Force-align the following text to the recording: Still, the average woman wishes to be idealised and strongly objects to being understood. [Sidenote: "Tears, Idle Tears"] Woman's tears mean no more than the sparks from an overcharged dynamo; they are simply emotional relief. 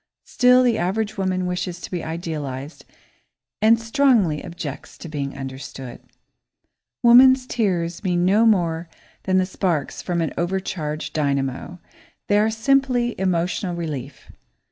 Still, 0.25 0.63
the 0.63 0.79
average 0.79 1.15
woman 1.15 1.45
wishes 1.45 1.79
to 1.81 1.91
be 1.91 2.03
idealised 2.03 2.85
and 3.61 3.79
strongly 3.79 4.43
objects 4.43 4.97
to 4.97 5.07
being 5.07 5.37
understood. 5.37 5.99
[Sidenote: 5.99 6.05
"Tears, 6.07 6.09
Idle 6.09 6.73
Tears"] 6.73 7.03
Woman's 7.03 7.45
tears 7.45 8.03
mean 8.03 8.25
no 8.25 8.45
more 8.47 8.89
than 9.25 9.37
the 9.37 9.45
sparks 9.45 10.01
from 10.01 10.21
an 10.21 10.33
overcharged 10.39 11.13
dynamo; 11.13 11.77
they 12.29 12.39
are 12.39 12.49
simply 12.49 13.13
emotional 13.19 13.75
relief. 13.75 14.31